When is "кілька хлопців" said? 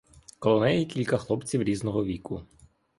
0.85-1.63